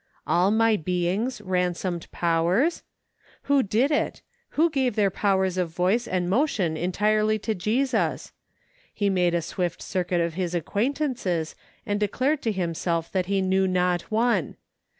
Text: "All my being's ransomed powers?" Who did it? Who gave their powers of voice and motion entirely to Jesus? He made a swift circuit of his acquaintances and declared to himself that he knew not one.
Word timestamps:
"All 0.35 0.49
my 0.49 0.77
being's 0.77 1.41
ransomed 1.41 2.09
powers?" 2.11 2.81
Who 3.43 3.61
did 3.61 3.91
it? 3.91 4.23
Who 4.57 4.71
gave 4.71 4.95
their 4.95 5.11
powers 5.11 5.59
of 5.59 5.69
voice 5.69 6.07
and 6.07 6.27
motion 6.27 6.75
entirely 6.75 7.37
to 7.37 7.53
Jesus? 7.53 8.31
He 8.91 9.11
made 9.11 9.35
a 9.35 9.43
swift 9.43 9.79
circuit 9.79 10.19
of 10.19 10.33
his 10.33 10.55
acquaintances 10.55 11.53
and 11.85 11.99
declared 11.99 12.41
to 12.41 12.51
himself 12.51 13.11
that 13.11 13.27
he 13.27 13.43
knew 13.43 13.67
not 13.67 14.01
one. 14.09 14.55